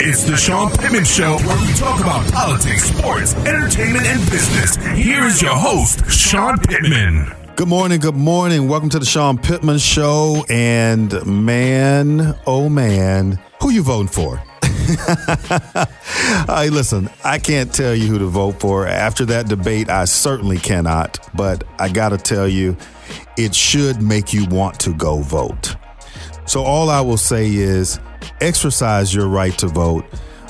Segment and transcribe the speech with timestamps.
[0.00, 4.76] It's the Sean Pittman Show where we talk about politics, sports, entertainment, and business.
[4.96, 7.32] Here is your host, Sean Pittman.
[7.56, 8.68] Good morning, good morning.
[8.68, 10.44] Welcome to the Sean Pittman Show.
[10.48, 14.36] And man, oh man, who you voting for?
[16.46, 18.86] hey, listen, I can't tell you who to vote for.
[18.86, 21.28] After that debate, I certainly cannot.
[21.34, 22.76] But I got to tell you,
[23.36, 25.74] it should make you want to go vote.
[26.46, 27.98] So all I will say is
[28.40, 30.04] exercise your right to vote.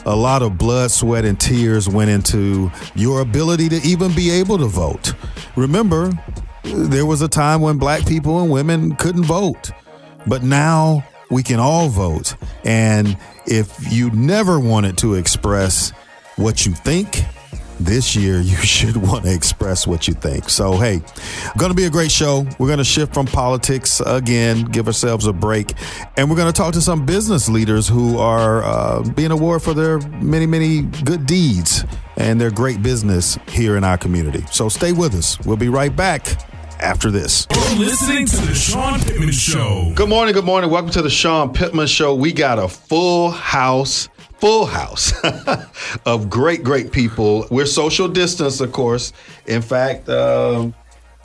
[0.06, 4.58] A lot of blood, sweat, and tears went into your ability to even be able
[4.58, 5.12] to vote.
[5.56, 6.10] Remember,
[6.64, 9.70] there was a time when black people and women couldn't vote,
[10.26, 12.36] but now we can all vote.
[12.64, 15.90] And if you never wanted to express
[16.36, 17.24] what you think,
[17.78, 20.48] this year you should want to express what you think.
[20.48, 21.00] So, hey,
[21.56, 22.46] going to be a great show.
[22.58, 25.74] We're going to shift from politics again, give ourselves a break,
[26.16, 29.74] and we're going to talk to some business leaders who are uh, being awarded for
[29.74, 31.84] their many, many good deeds
[32.16, 34.44] and their great business here in our community.
[34.50, 35.38] So, stay with us.
[35.44, 36.26] We'll be right back
[36.80, 37.46] after this.
[37.50, 39.92] You're listening to the Sean Pittman Show.
[39.94, 40.70] Good morning, good morning.
[40.70, 42.14] Welcome to the Sean Pittman Show.
[42.14, 45.12] We got a full house full house
[46.06, 47.46] of great, great people.
[47.50, 49.12] We're social distance, of course.
[49.46, 50.74] In fact, um,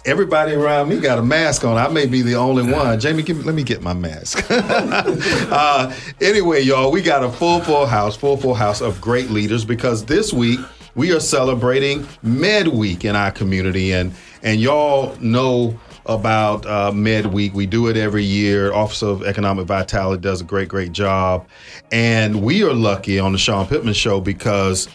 [0.06, 1.78] everybody around me got a mask on.
[1.78, 3.00] I may be the only one.
[3.00, 4.46] Jamie, me, let me get my mask.
[4.50, 9.64] uh, anyway, y'all, we got a full, full house, full, full house of great leaders
[9.64, 10.60] because this week
[10.96, 17.26] we are celebrating Med Week in our community, and and y'all know about uh, Med
[17.26, 17.54] Week.
[17.54, 18.74] We do it every year.
[18.74, 21.48] Office of Economic Vitality does a great, great job.
[21.92, 24.90] And we are lucky on the Sean Pittman Show because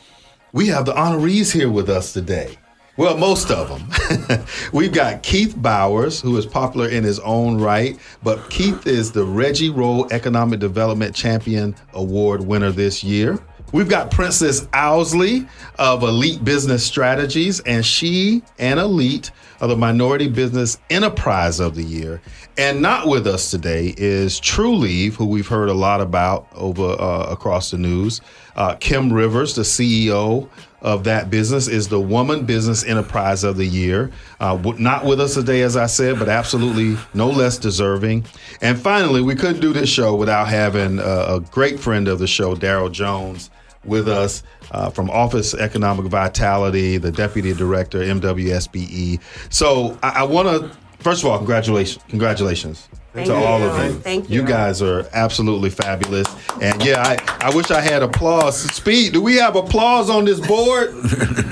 [0.52, 2.56] we have the honorees here with us today.
[2.96, 4.44] Well, most of them.
[4.72, 9.24] We've got Keith Bowers, who is popular in his own right, but Keith is the
[9.24, 13.38] Reggie Rowe Economic Development Champion Award winner this year.
[13.72, 15.46] We've got Princess Ousley
[15.78, 21.82] of Elite Business Strategies, and she and Elite are the Minority Business Enterprise of the
[21.82, 22.20] Year.
[22.56, 27.26] And not with us today is Trulieve, who we've heard a lot about over uh,
[27.30, 28.20] across the news.
[28.56, 30.48] Uh, Kim Rivers, the CEO
[30.80, 34.12] of that business, is the Woman Business Enterprise of the Year.
[34.40, 38.26] Uh, not with us today, as I said, but absolutely no less deserving.
[38.60, 42.26] And finally, we couldn't do this show without having a, a great friend of the
[42.26, 43.50] show, Darryl Jones
[43.84, 49.20] with us uh, from Office Economic Vitality, the Deputy Director, MWSBE.
[49.50, 52.88] So I, I want to, first of all, congratulations, congratulations.
[53.14, 53.44] Thank to you.
[53.44, 53.98] all of you.
[54.00, 54.40] Thank you.
[54.40, 56.26] You guys are absolutely fabulous.
[56.60, 58.60] And yeah, I, I wish I had applause.
[58.74, 60.92] Speed, do we have applause on this board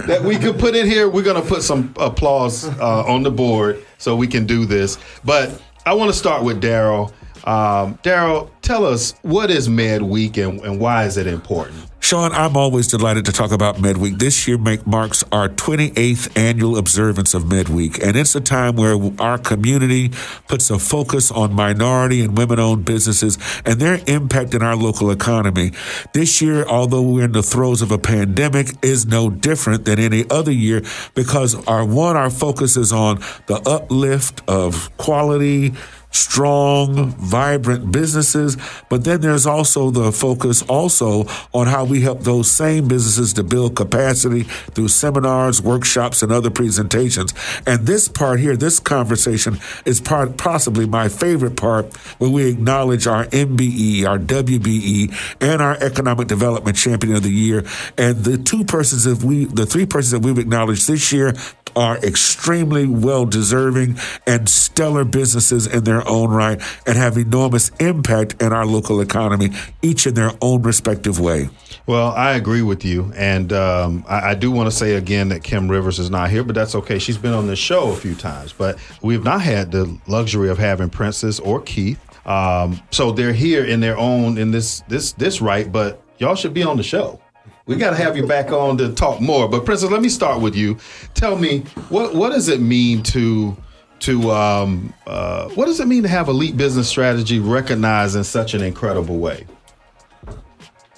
[0.07, 1.09] that we could put in here?
[1.09, 4.99] We're going to put some applause uh, on the board so we can do this.
[5.25, 7.13] But I want to start with Darryl.
[7.45, 11.87] Um, Darryl, tell us what is Med Week and, and why is it important?
[12.07, 14.21] Sean, I'm always delighted to talk about MedWeek.
[14.21, 18.97] This year make, marks our 28th annual observance of MedWeek, and it's a time where
[19.19, 20.13] our community
[20.47, 25.73] puts a focus on minority and women-owned businesses and their impact in our local economy.
[26.15, 30.31] This year, although we're in the throes of a pandemic, is no different than any
[30.31, 30.85] other year
[31.17, 35.75] because our one, our focus is on the uplift of quality,
[36.17, 37.05] strong, oh.
[37.19, 38.57] vibrant businesses.
[38.89, 43.45] But then there's also the focus also on how we help those same businesses to
[43.45, 47.35] build capacity through seminars, workshops, and other presentations.
[47.67, 53.07] And this part here, this conversation is part possibly my favorite part when we acknowledge
[53.07, 57.65] our MBE, our WBE, and our Economic Development Champion of the Year.
[57.99, 61.35] And the two persons that we, the three persons that we've acknowledged this year
[61.77, 68.41] are extremely well deserving and stellar businesses in their own right and have enormous impact
[68.43, 69.51] in our local economy,
[69.83, 71.49] each in their own respective way.
[71.87, 73.13] Well, I agree with you.
[73.17, 76.43] And um, I, I, do want to say again that Kim Rivers is not here,
[76.43, 76.99] but that's okay.
[76.99, 80.59] She's been on the show a few times, but we've not had the luxury of
[80.59, 82.01] having Princess or Keith.
[82.27, 86.55] Um, so they're here in their own in this this this right, but y'all should
[86.55, 87.21] be on the show.
[87.67, 89.49] We got to have you back on to talk more.
[89.49, 90.79] But Princess, let me start with you.
[91.15, 93.57] Tell me what what does it mean to
[94.01, 98.55] to um, uh, what does it mean to have elite business strategy recognized in such
[98.55, 99.47] an incredible way?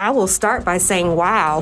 [0.00, 1.60] I will start by saying, wow,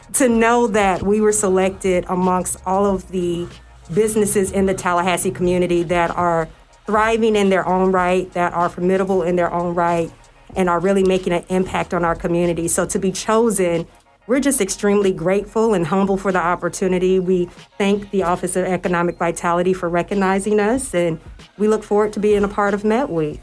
[0.14, 3.48] to know that we were selected amongst all of the
[3.94, 6.48] businesses in the Tallahassee community that are
[6.84, 10.10] thriving in their own right, that are formidable in their own right,
[10.56, 12.68] and are really making an impact on our community.
[12.68, 13.86] So to be chosen
[14.28, 17.18] we're just extremely grateful and humble for the opportunity.
[17.18, 17.46] We
[17.78, 21.18] thank the Office of Economic Vitality for recognizing us, and
[21.56, 23.40] we look forward to being a part of Med Week.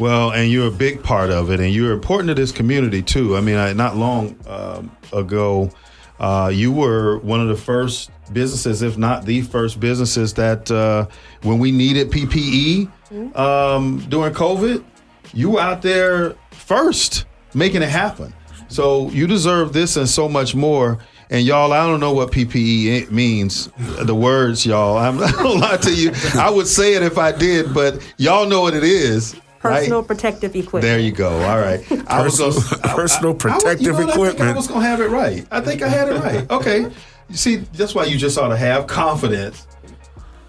[0.00, 3.36] Well, and you're a big part of it, and you're important to this community too.
[3.36, 5.70] I mean, I, not long um, ago,
[6.18, 11.06] uh, you were one of the first businesses, if not the first businesses, that uh,
[11.42, 12.90] when we needed PPE
[13.36, 14.84] um, during COVID,
[15.32, 18.34] you were out there first making it happen.
[18.68, 20.98] So you deserve this and so much more.
[21.28, 23.68] And y'all, I don't know what PPE means.
[23.78, 24.96] The words, y'all.
[25.06, 26.12] I'm not gonna lie to you.
[26.34, 29.34] I would say it if I did, but y'all know what it is.
[29.64, 29.80] right?
[29.80, 30.82] Personal protective equipment.
[30.82, 31.30] There you go.
[31.42, 31.80] All right.
[32.08, 34.08] I was Personal- gonna- personal I- I- I- protective you know what?
[34.08, 34.56] I think I equipment.
[34.56, 35.46] was gonna have it right.
[35.50, 36.50] I think I had it right.
[36.50, 36.82] Okay.
[37.28, 39.66] You see, that's why you just ought to have confidence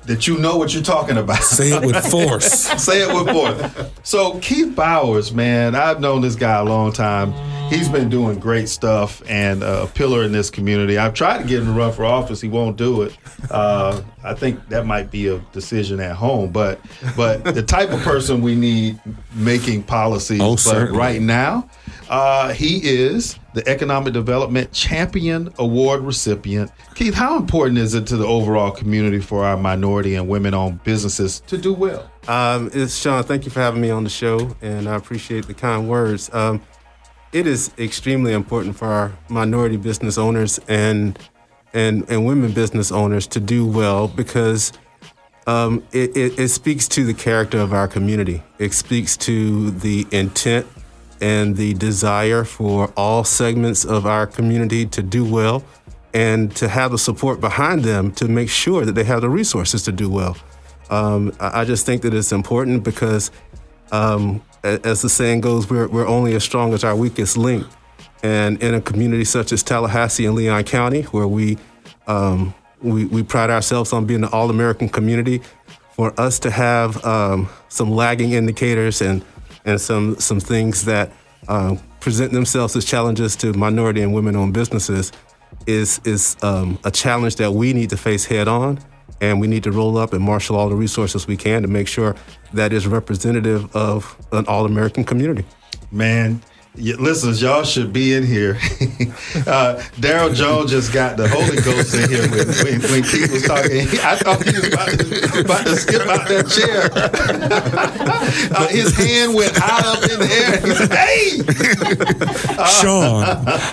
[0.06, 1.42] that you know what you're talking about.
[1.44, 2.46] Say it with force.
[2.46, 3.92] Say it with force.
[4.04, 7.34] So Keith Bowers, man, I've known this guy a long time.
[7.70, 10.98] He's been doing great stuff and uh, a pillar in this community.
[10.98, 12.40] I've tried to get him to run for office.
[12.40, 13.18] He won't do it.
[13.52, 16.52] Uh, I think that might be a decision at home.
[16.52, 16.80] But
[17.16, 19.00] but the type of person we need
[19.36, 20.40] making policies.
[20.42, 20.98] Oh, but certainly.
[20.98, 21.70] right now,
[22.10, 26.72] uh, he is the Economic Development Champion Award recipient.
[26.96, 31.42] Keith, how important is it to the overall community for our minority and women-owned businesses
[31.48, 32.10] to do well?
[32.28, 33.24] Um, it's Sean.
[33.24, 36.30] Thank you for having me on the show, and I appreciate the kind words.
[36.34, 36.62] Um,
[37.38, 41.20] it is extremely important for our minority business owners and
[41.74, 44.74] and and women business owners to do well because
[45.46, 48.44] um, it, it, it speaks to the character of our community.
[48.58, 50.66] It speaks to the intent
[51.22, 55.64] and the desire for all segments of our community to do well
[56.14, 59.84] and to have the support behind them to make sure that they have the resources
[59.84, 60.36] to do well.
[60.90, 63.30] Um, I I just think that it's important because,
[63.92, 67.66] um, as the saying goes, we're, we're only as strong as our weakest link.
[68.24, 71.58] And in a community such as Tallahassee and Leon County, where we,
[72.08, 75.42] um, we, we pride ourselves on being an all American community,
[75.92, 79.26] for us to have um, some lagging indicators and,
[79.66, 81.12] and some, some things that
[81.48, 85.12] um, present themselves as challenges to minority and women owned businesses
[85.66, 88.80] is, is um, a challenge that we need to face head on
[89.22, 91.88] and we need to roll up and marshal all the resources we can to make
[91.88, 92.16] sure
[92.54, 95.46] that is representative of an all-American community.
[95.92, 96.42] Man,
[96.78, 98.52] listeners, y'all should be in here.
[99.48, 103.44] uh, Darryl Jones just got the Holy Ghost in here when, when, when Keith was
[103.44, 103.88] talking.
[104.02, 106.90] I thought he was about to, about to skip out that chair.
[108.58, 110.62] uh, his hand went high up in the air.
[110.62, 113.26] He said, "Hey!" Sean,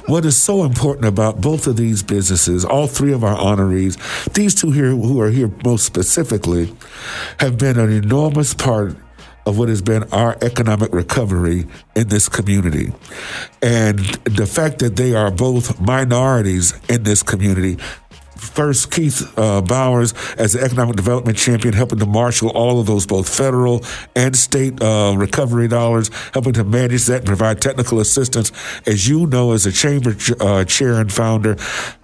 [0.07, 3.99] what is so important about both of these businesses, all three of our honorees,
[4.33, 6.75] these two here who are here most specifically,
[7.41, 8.97] have been an enormous part
[9.47, 12.93] of what has been our economic recovery in this community.
[13.63, 17.79] And the fact that they are both minorities in this community
[18.45, 23.07] First, Keith uh, Bowers as the economic development champion, helping to marshal all of those,
[23.07, 28.53] both federal and state uh, recovery dollars, helping to manage that and provide technical assistance.
[28.87, 31.57] As you know, as a chamber ch- uh, chair and founder,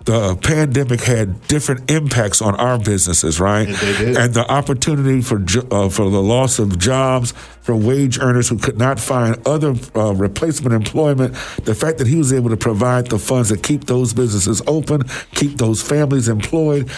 [0.05, 3.69] the pandemic had different impacts on our businesses, right?
[4.17, 5.37] And the opportunity for
[5.71, 10.15] uh, for the loss of jobs for wage earners who could not find other uh,
[10.15, 11.35] replacement employment.
[11.65, 15.03] The fact that he was able to provide the funds that keep those businesses open,
[15.35, 16.91] keep those families employed,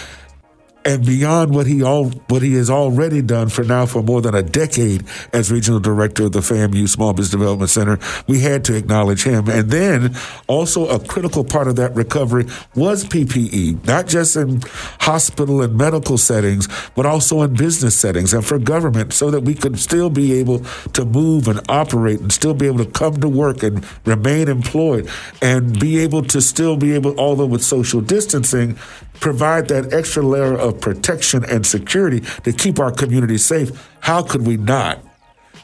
[0.85, 4.35] and beyond what he all what he has already done for now for more than
[4.35, 8.75] a decade as regional director of the FAMU Small Business Development Center, we had to
[8.75, 9.47] acknowledge him.
[9.49, 10.15] And then
[10.47, 12.45] also a critical part of that recovery
[12.75, 14.61] was PPE, not just in
[14.99, 19.53] hospital and medical settings, but also in business settings and for government, so that we
[19.53, 20.59] could still be able
[20.93, 25.09] to move and operate and still be able to come to work and remain employed
[25.41, 28.77] and be able to still be able, although with social distancing,
[29.19, 33.89] provide that extra layer of protection and security to keep our community safe.
[34.01, 34.99] How could we not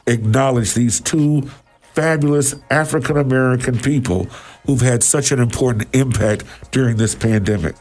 [0.06, 1.50] acknowledge these two
[1.94, 4.24] fabulous African American people
[4.66, 7.76] who've had such an important impact during this pandemic?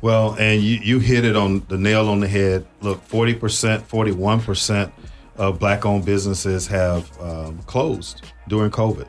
[0.00, 2.66] Well, and you, you hit it on the nail on the head.
[2.80, 4.92] Look, 40%, 41%
[5.36, 9.08] of black owned businesses have um, closed during COVID.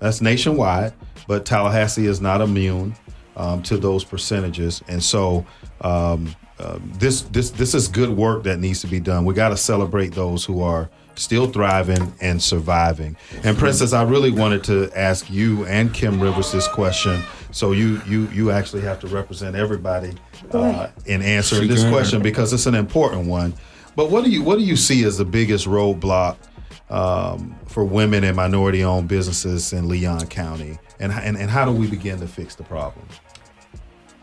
[0.00, 0.94] That's nationwide,
[1.28, 2.96] but Tallahassee is not immune
[3.40, 4.82] um, to those percentages.
[4.88, 5.46] And so
[5.80, 9.24] um, um, this, this, this is good work that needs to be done.
[9.24, 13.16] We got to celebrate those who are still thriving and surviving.
[13.44, 17.22] And Princess, I really wanted to ask you and Kim Rivers this question.
[17.50, 20.12] So you you you actually have to represent everybody
[20.52, 23.54] uh, in answering this question because it's an important one.
[23.96, 26.36] But what do you what do you see as the biggest roadblock
[26.90, 31.86] um, for women and minority-owned businesses in Leon County, and, and and how do we
[31.86, 33.06] begin to fix the problem?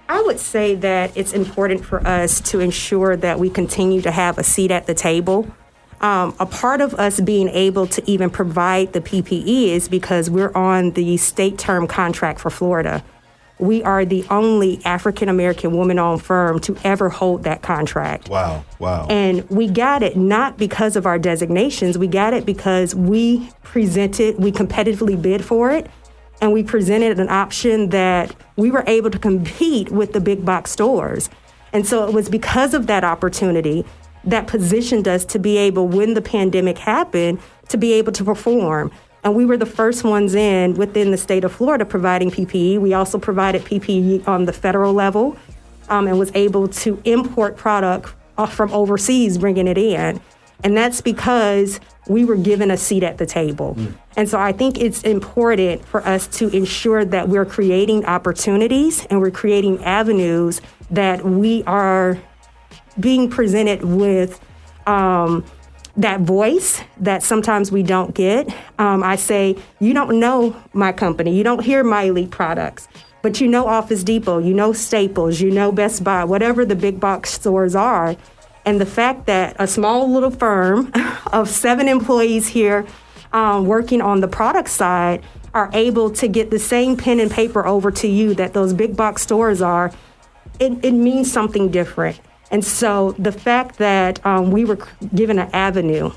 [0.09, 4.37] I would say that it's important for us to ensure that we continue to have
[4.37, 5.47] a seat at the table
[5.99, 10.53] Um, a part of us being able to even provide the PPE is because we're
[10.53, 13.03] on the state term contract for Florida.
[13.57, 18.29] We are the only African American woman owned firm to ever hold that contract.
[18.29, 19.07] Wow, wow.
[19.09, 24.37] And we got it not because of our designations, we got it because we presented,
[24.37, 25.89] we competitively bid for it,
[26.41, 30.71] and we presented an option that we were able to compete with the big box
[30.71, 31.29] stores.
[31.73, 33.85] And so it was because of that opportunity
[34.23, 37.39] that positioned us to be able, when the pandemic happened,
[37.69, 38.91] to be able to perform.
[39.23, 42.79] And we were the first ones in within the state of Florida providing PPE.
[42.79, 45.37] We also provided PPE on the federal level
[45.89, 48.13] um, and was able to import product
[48.49, 50.21] from overseas, bringing it in.
[50.63, 53.75] And that's because we were given a seat at the table.
[53.75, 53.93] Mm.
[54.15, 59.19] And so I think it's important for us to ensure that we're creating opportunities and
[59.19, 62.17] we're creating avenues that we are
[62.99, 64.39] being presented with
[64.87, 65.45] um,
[65.97, 68.47] that voice that sometimes we don't get.
[68.79, 72.87] Um, I say, you don't know my company, you don't hear my elite products,
[73.21, 76.99] but you know Office Depot, you know Staples, you know Best Buy, whatever the big
[76.99, 78.15] box stores are.
[78.67, 80.91] And the fact that a small little firm
[81.31, 82.85] of seven employees here
[83.31, 87.65] um, working on the product side are able to get the same pen and paper
[87.65, 89.93] over to you that those big box stores are,
[90.59, 92.19] it, it means something different.
[92.51, 94.79] And so the fact that um, we were
[95.15, 96.11] given an avenue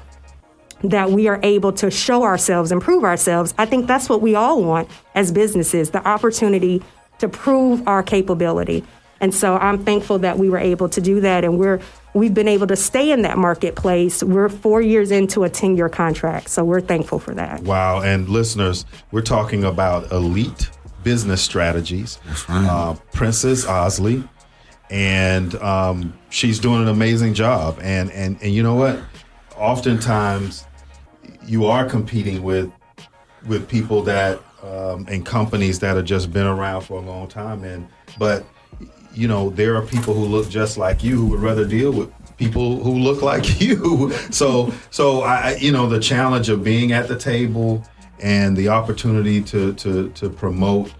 [0.82, 4.64] that we are able to show ourselves, improve ourselves, I think that's what we all
[4.64, 6.82] want as businesses the opportunity
[7.20, 8.82] to prove our capability.
[9.20, 11.80] And so I'm thankful that we were able to do that and we're
[12.14, 14.22] we've been able to stay in that marketplace.
[14.22, 16.50] We're 4 years into a 10-year contract.
[16.50, 17.62] So we're thankful for that.
[17.62, 20.70] Wow, and listeners, we're talking about elite
[21.02, 22.18] business strategies.
[22.48, 22.66] Right.
[22.66, 24.28] Uh, Princess Ousley
[24.90, 27.78] and um, she's doing an amazing job.
[27.80, 29.00] And and and you know what?
[29.56, 30.66] Oftentimes,
[31.46, 32.70] you are competing with
[33.46, 37.64] with people that um, and companies that have just been around for a long time.
[37.64, 37.88] And
[38.18, 38.44] but
[39.14, 42.12] you know, there are people who look just like you who would rather deal with
[42.36, 44.12] people who look like you.
[44.30, 47.84] So so I you know the challenge of being at the table
[48.20, 50.92] and the opportunity to to to promote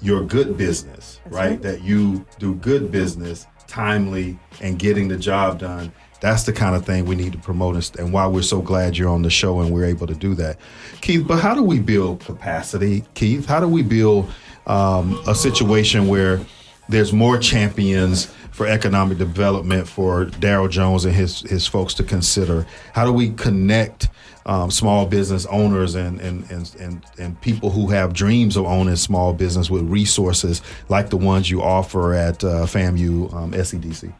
[0.00, 1.50] your good business, right?
[1.50, 1.62] right?
[1.62, 5.92] That you do good business timely and getting the job done.
[6.20, 9.10] That's the kind of thing we need to promote, and why we're so glad you're
[9.10, 10.58] on the show and we're able to do that,
[11.02, 11.26] Keith.
[11.26, 13.44] But how do we build capacity, Keith?
[13.44, 14.32] How do we build
[14.66, 16.40] um, a situation where
[16.88, 22.66] there's more champions for economic development for Darryl Jones and his his folks to consider?
[22.92, 24.08] How do we connect
[24.46, 28.96] um, small business owners and, and, and, and, and people who have dreams of owning
[28.96, 34.14] small business with resources like the ones you offer at uh, FAMU um, SBDC?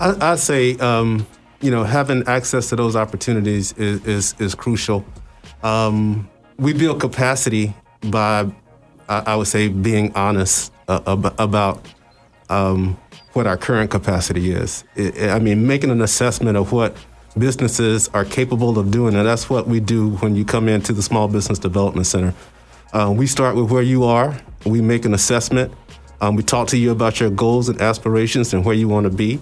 [0.00, 1.26] I, I say, um,
[1.60, 5.04] you know, having access to those opportunities is, is, is crucial.
[5.62, 6.28] Um,
[6.58, 7.72] we build capacity
[8.10, 8.52] by,
[9.08, 10.72] I, I, would say, being honest
[11.06, 11.86] ab- about
[12.48, 12.98] um,
[13.32, 14.84] what our current capacity is.
[14.96, 16.96] It, I mean, making an assessment of what
[17.38, 19.14] businesses are capable of doing.
[19.14, 22.34] And that's what we do when you come into the Small Business Development Center.
[22.92, 25.72] Uh, we start with where you are, we make an assessment.
[26.20, 29.10] Um, we talk to you about your goals and aspirations and where you want to
[29.10, 29.40] be.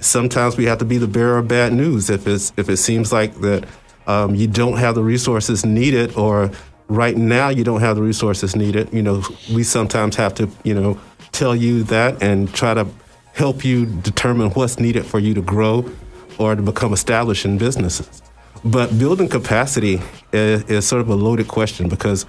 [0.00, 3.12] Sometimes we have to be the bearer of bad news if it's if it seems
[3.12, 3.66] like that
[4.06, 6.50] um, you don't have the resources needed or
[6.90, 8.92] right now you don't have the resources needed.
[8.92, 11.00] You know, we sometimes have to you know
[11.32, 12.86] tell you that and try to
[13.32, 15.90] help you determine what's needed for you to grow
[16.38, 18.22] or to become established in businesses.
[18.64, 20.00] But building capacity
[20.32, 22.26] is, is sort of a loaded question because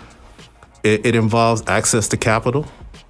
[0.84, 2.66] it, it involves access to capital,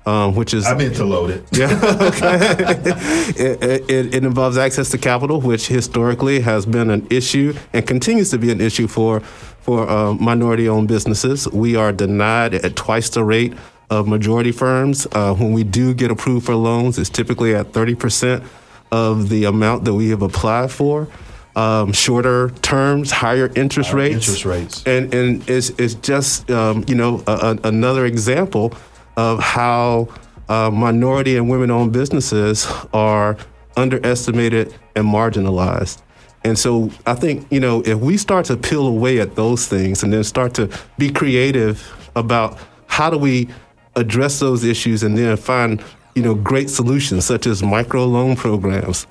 [0.05, 1.45] um, which is I meant to load it.
[1.51, 1.67] Yeah,
[2.01, 2.37] okay.
[3.37, 8.31] it, it, it, involves access to capital, which historically has been an issue and continues
[8.31, 9.21] to be an issue for
[9.61, 11.47] for uh, minority-owned businesses.
[11.47, 13.53] We are denied at twice the rate
[13.89, 15.07] of majority firms.
[15.11, 18.43] Uh, when we do get approved for loans, it's typically at thirty percent
[18.91, 21.07] of the amount that we have applied for.
[21.53, 24.15] Um, shorter terms, higher interest higher rates.
[24.15, 24.83] Interest rates.
[24.85, 28.73] And, and it's, it's just, um, you know, a, a, another example
[29.17, 30.07] of how
[30.47, 33.35] uh, minority and women owned businesses are
[33.75, 36.01] underestimated and marginalized.
[36.43, 40.03] And so I think, you know, if we start to peel away at those things
[40.03, 42.57] and then start to be creative about
[42.87, 43.47] how do we
[43.95, 45.83] address those issues and then find
[46.15, 49.07] you know, great solutions such as micro loan programs,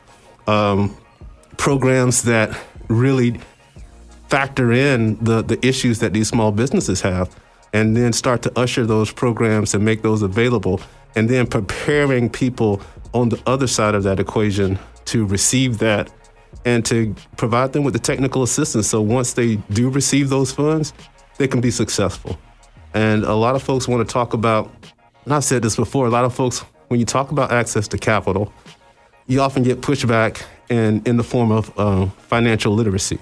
[0.47, 0.97] um,
[1.57, 2.57] programs that
[2.89, 3.41] really
[4.29, 7.35] factor in the, the issues that these small businesses have,
[7.73, 10.81] and then start to usher those programs and make those available,
[11.17, 12.81] and then preparing people
[13.15, 16.11] on the other side of that equation to receive that
[16.65, 20.93] and to provide them with the technical assistance so once they do receive those funds,
[21.39, 22.39] they can be successful.
[22.95, 24.71] And a lot of folks want to talk about,
[25.25, 27.99] and I've said this before, a lot of folks, when you talk about access to
[27.99, 28.53] capital,
[29.27, 33.19] you often get pushback in, in the form of uh, financial literacy.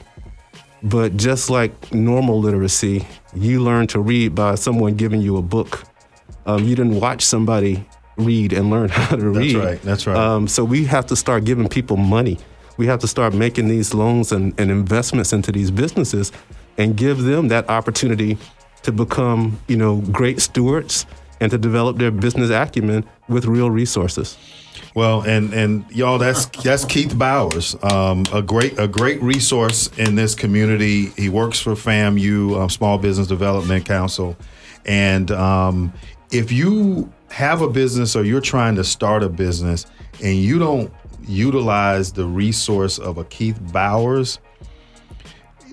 [0.82, 5.85] But just like normal literacy, you learn to read by someone giving you a book.
[6.47, 7.85] Um, you didn't watch somebody
[8.16, 9.56] read and learn how to read.
[9.56, 9.82] That's right.
[9.82, 10.16] That's right.
[10.16, 12.38] Um, so we have to start giving people money.
[12.78, 16.32] We have to start making these loans and, and investments into these businesses
[16.78, 18.38] and give them that opportunity
[18.82, 21.04] to become, you know, great stewards
[21.40, 24.38] and to develop their business acumen with real resources.
[24.94, 30.14] Well, and and y'all, that's that's Keith Bowers, um, a great a great resource in
[30.14, 31.11] this community.
[31.16, 34.37] He works for FAMU, um, Small Business Development Council,
[34.87, 35.92] and um,
[36.30, 39.87] if you have a business or you're trying to start a business
[40.23, 40.92] and you don't
[41.28, 44.38] utilize the resource of a Keith Bowers,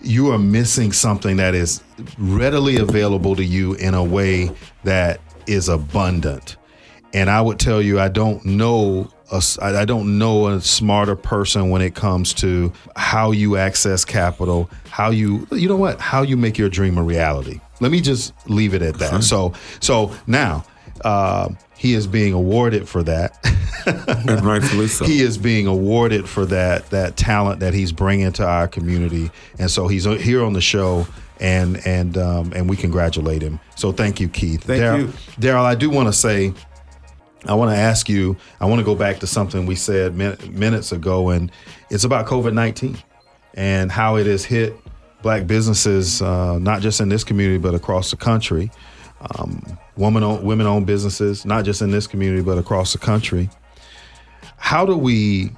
[0.03, 1.81] you are missing something that is
[2.17, 4.51] readily available to you in a way
[4.83, 6.57] that is abundant.
[7.13, 11.69] And I would tell you, I don't know a, I don't know a smarter person
[11.69, 16.37] when it comes to how you access capital, how you you know what, how you
[16.37, 17.59] make your dream a reality.
[17.79, 19.23] Let me just leave it at that.
[19.23, 20.65] So so now
[21.03, 23.37] uh, he is being awarded for that.
[23.85, 25.05] and rightfully so.
[25.05, 29.69] He is being awarded for that that talent that he's bringing to our community, and
[29.69, 31.05] so he's here on the show,
[31.39, 33.59] and and um, and we congratulate him.
[33.75, 34.63] So thank you, Keith.
[34.63, 35.07] Thank Darryl, you,
[35.39, 35.65] Darryl.
[35.65, 36.53] I do want to say.
[37.47, 38.37] I want to ask you.
[38.59, 41.51] I want to go back to something we said min- minutes ago, and
[41.91, 42.97] it's about COVID nineteen
[43.53, 44.75] and how it has hit
[45.21, 48.71] black businesses, uh, not just in this community but across the country.
[49.21, 53.49] Um, woman women owned businesses, not just in this community, but across the country.
[54.57, 55.51] How do we,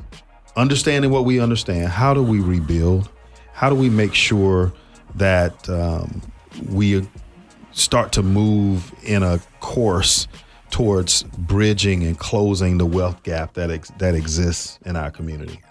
[0.56, 3.10] understanding what we understand, how do we rebuild?
[3.54, 4.74] How do we make sure
[5.16, 6.22] that um,
[6.70, 7.08] we
[7.72, 10.28] start to move in a course
[10.70, 15.62] towards bridging and closing the wealth gap that ex- that exists in our community?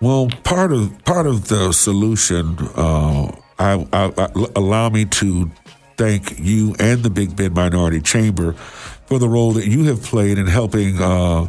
[0.00, 5.50] Well, part of part of the solution, uh, I, I, I, allow me to
[5.98, 10.38] thank you and the Big Bend Minority Chamber for the role that you have played
[10.38, 11.48] in helping uh,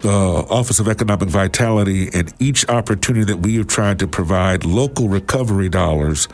[0.00, 5.08] the Office of Economic Vitality and each opportunity that we have tried to provide local
[5.08, 6.28] recovery dollars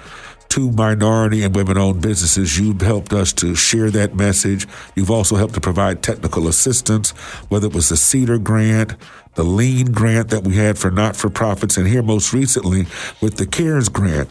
[0.48, 2.58] to minority and women owned businesses.
[2.58, 4.66] You've helped us to share that message.
[4.96, 7.10] You've also helped to provide technical assistance,
[7.50, 8.96] whether it was the CEDAR grant,
[9.34, 12.86] the LEAN grant that we had for not for profits, and here most recently
[13.20, 14.30] with the CARES grant.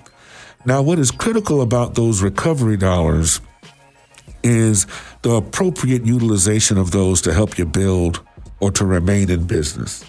[0.66, 3.40] Now, what is critical about those recovery dollars
[4.44, 4.88] is
[5.22, 8.22] the appropriate utilization of those to help you build
[8.60, 10.04] or to remain in business.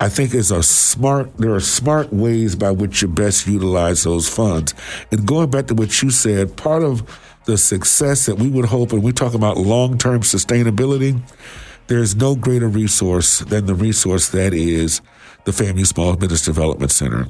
[0.00, 4.26] I think it's a smart, there are smart ways by which you best utilize those
[4.26, 4.72] funds.
[5.12, 7.02] And going back to what you said, part of
[7.44, 11.20] the success that we would hope, and we talk about long term sustainability,
[11.88, 15.02] there's no greater resource than the resource that is
[15.44, 17.26] the FAMU Small Business Development Center.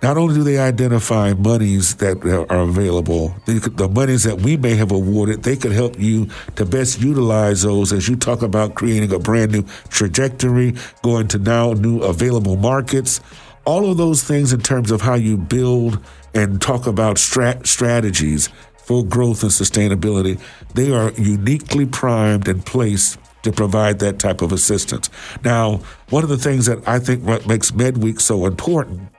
[0.00, 4.92] Not only do they identify monies that are available, the, monies that we may have
[4.92, 9.18] awarded, they could help you to best utilize those as you talk about creating a
[9.18, 13.20] brand new trajectory, going to now new available markets.
[13.64, 15.98] All of those things in terms of how you build
[16.32, 20.40] and talk about strat- strategies for growth and sustainability,
[20.74, 25.10] they are uniquely primed and placed to provide that type of assistance.
[25.44, 29.10] Now, one of the things that I think makes MedWeek so important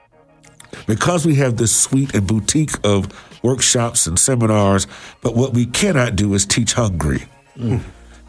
[0.86, 3.08] because we have this suite and boutique of
[3.42, 4.86] workshops and seminars,
[5.22, 7.24] but what we cannot do is teach hungry.
[7.56, 7.80] Mm.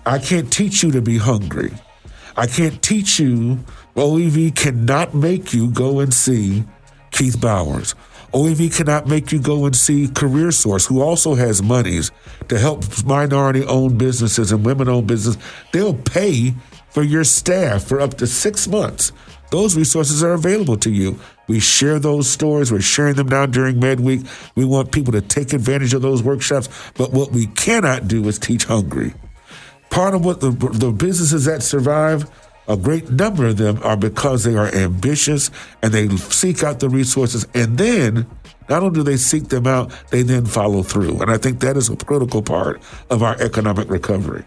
[0.06, 1.72] I can't teach you to be hungry.
[2.38, 3.60] I can't teach you,
[3.96, 6.64] OEV cannot make you go and see
[7.12, 7.94] Keith Bowers.
[8.34, 12.12] OEV cannot make you go and see Career Source, who also has monies
[12.48, 15.42] to help minority owned businesses and women owned businesses.
[15.74, 16.54] They'll pay
[16.92, 19.12] for your staff for up to six months.
[19.52, 21.20] Those resources are available to you.
[21.52, 22.72] We share those stories.
[22.72, 24.22] We're sharing them now during Med Week.
[24.56, 26.70] We want people to take advantage of those workshops.
[26.94, 29.14] But what we cannot do is teach hungry.
[29.90, 32.32] Part of what the, the businesses that survive,
[32.70, 35.52] a great number of them are because they are ambitious
[35.84, 37.46] and they seek out the resources.
[37.54, 38.26] And then
[38.70, 41.22] not only do they seek them out, they then follow through.
[41.22, 44.46] And I think that is a critical part of our economic recovery.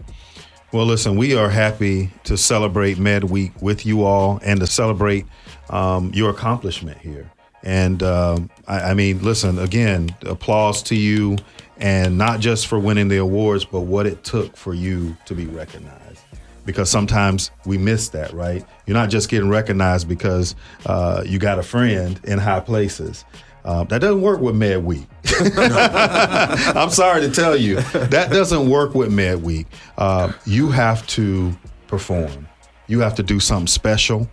[0.72, 5.26] Well, listen, we are happy to celebrate Med Week with you all and to celebrate
[5.70, 7.30] um, your accomplishment here.
[7.62, 11.38] And um, I, I, mean, listen, again, applause to you,
[11.78, 15.46] and not just for winning the awards, but what it took for you to be
[15.46, 16.20] recognized.
[16.66, 18.64] because sometimes we miss that, right?
[18.86, 20.54] You're not just getting recognized because
[20.86, 23.24] uh, you got a friend in high places.
[23.64, 25.06] Uh, that doesn't work with Med Week.
[25.48, 29.66] I'm sorry to tell you, that doesn't work with Med Week.
[29.96, 32.46] Uh, you have to perform.
[32.88, 34.28] You have to do something special,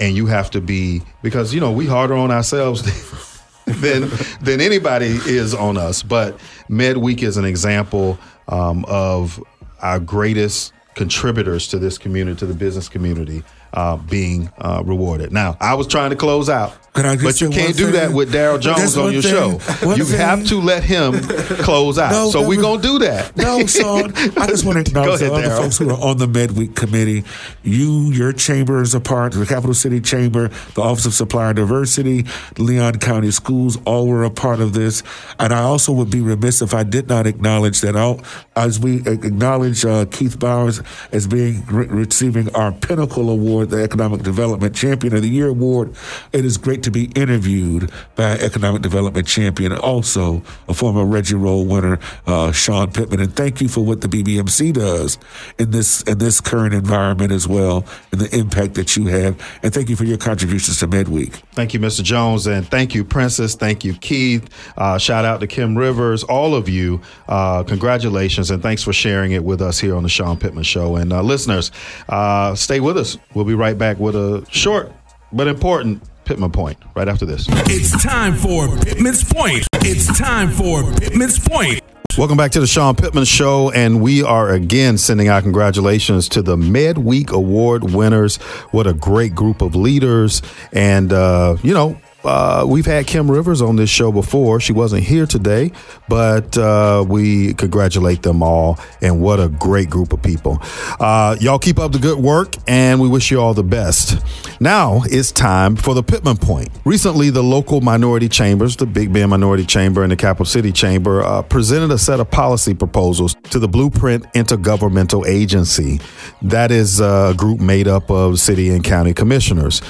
[0.00, 2.82] and you have to be because you know we harder on ourselves
[3.66, 6.02] than than anybody is on us.
[6.02, 9.42] But Med Week is an example um, of
[9.80, 15.32] our greatest contributors to this community, to the business community, uh, being uh, rewarded.
[15.32, 17.92] Now, I was trying to close out, but you can't do thing?
[17.94, 19.58] that with Darryl Jones on your thing.
[19.58, 19.86] show.
[19.86, 20.18] One you thing.
[20.18, 21.14] have to let him
[21.64, 22.12] close out.
[22.12, 23.34] No, so we're going to do that.
[23.36, 24.12] No, son.
[24.36, 27.24] I just want to acknowledge the other folks who are on the MedWeek committee.
[27.62, 32.26] You, your chamber is a part, the Capital City Chamber, the Office of Supplier Diversity,
[32.58, 35.02] Leon County Schools, all were a part of this.
[35.38, 38.20] And I also would be remiss if I did not acknowledge that all,
[38.54, 44.22] as we acknowledge uh, Keith Bowers as being re- receiving our Pinnacle Award The Economic
[44.22, 45.94] Development Champion of the Year Award.
[46.32, 51.64] It is great to be interviewed by Economic Development Champion, also a former Reggie Roll
[51.64, 53.20] winner, uh, Sean Pittman.
[53.20, 55.18] And thank you for what the BBMC does
[55.58, 59.40] in this in this current environment as well, and the impact that you have.
[59.62, 61.34] And thank you for your contributions to MedWeek.
[61.52, 62.02] Thank you, Mr.
[62.02, 63.54] Jones, and thank you, Princess.
[63.54, 64.48] Thank you, Keith.
[64.76, 67.00] Uh, shout out to Kim Rivers, all of you.
[67.28, 70.96] Uh, congratulations, and thanks for sharing it with us here on the Sean Pittman Show.
[70.96, 71.70] And uh, listeners,
[72.08, 73.18] uh, stay with us.
[73.34, 74.90] We'll be be right back with a short
[75.30, 77.46] but important Pittman Point right after this.
[77.50, 79.66] It's time for Pittman's Point.
[79.82, 81.80] It's time for Pittman's Point.
[82.16, 86.40] Welcome back to the Sean Pittman Show, and we are again sending our congratulations to
[86.42, 88.36] the Med Week Award winners.
[88.70, 90.40] What a great group of leaders,
[90.72, 94.60] and uh, you know, uh, we've had Kim Rivers on this show before.
[94.60, 95.72] She wasn't here today,
[96.08, 98.78] but uh, we congratulate them all.
[99.00, 100.58] And what a great group of people.
[101.00, 104.22] Uh, y'all keep up the good work, and we wish you all the best.
[104.60, 106.68] Now it's time for the Pittman Point.
[106.84, 111.22] Recently, the local minority chambers, the Big Bend Minority Chamber and the Capital City Chamber,
[111.22, 116.00] uh, presented a set of policy proposals to the Blueprint Intergovernmental Agency.
[116.42, 119.82] That is a group made up of city and county commissioners.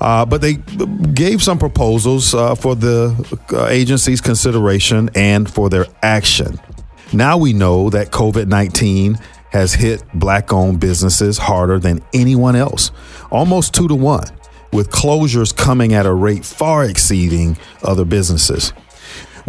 [0.00, 0.54] Uh, but they
[1.14, 3.14] gave some proposals uh, for the
[3.52, 6.58] uh, agency's consideration and for their action.
[7.12, 9.14] Now we know that COVID 19
[9.50, 12.90] has hit black owned businesses harder than anyone else,
[13.30, 14.26] almost two to one,
[14.72, 18.72] with closures coming at a rate far exceeding other businesses.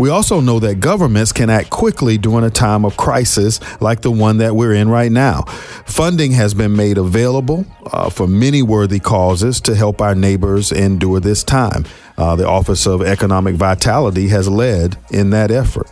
[0.02, 4.10] We also know that governments can act quickly during a time of crisis like the
[4.10, 5.44] one that we're in right now.
[5.86, 11.20] Funding has been made available uh, for many worthy causes to help our neighbors endure
[11.20, 11.86] this time.
[12.18, 15.88] Uh, the Office of Economic Vitality has led in that effort.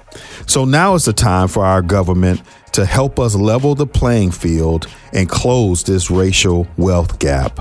[0.48, 2.42] So now is the time for our government
[2.72, 7.60] to help us level the playing field and close this racial wealth gap.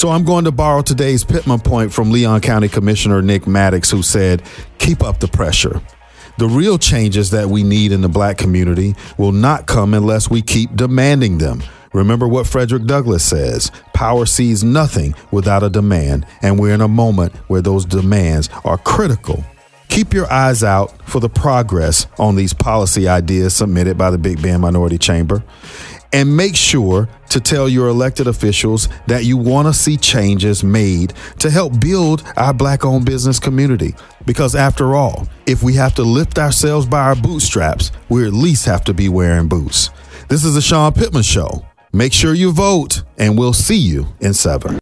[0.00, 4.02] So I'm going to borrow today's Pittman point from Leon County Commissioner Nick Maddox, who
[4.02, 4.42] said,
[4.78, 5.82] Keep up the pressure.
[6.38, 10.40] The real changes that we need in the black community will not come unless we
[10.40, 11.62] keep demanding them.
[11.92, 16.88] Remember what Frederick Douglass says power sees nothing without a demand, and we're in a
[16.88, 19.44] moment where those demands are critical.
[19.90, 24.40] Keep your eyes out for the progress on these policy ideas submitted by the Big
[24.40, 25.42] Bend Minority Chamber
[26.12, 31.12] and make sure to tell your elected officials that you want to see changes made
[31.38, 33.94] to help build our black owned business community.
[34.26, 38.66] Because after all, if we have to lift ourselves by our bootstraps, we at least
[38.66, 39.90] have to be wearing boots.
[40.28, 41.64] This is the Sean Pittman Show.
[41.92, 44.79] Make sure you vote, and we'll see you in seven.